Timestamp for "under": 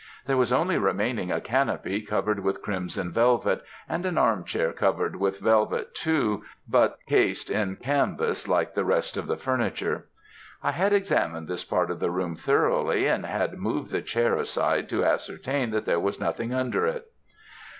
16.51-16.87